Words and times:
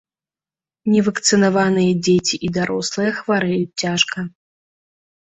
Невакцынаваныя 0.93 1.91
дзеці 2.05 2.35
і 2.47 2.49
дарослыя 2.55 3.11
хварэюць 3.19 3.77
цяжка. 3.83 4.19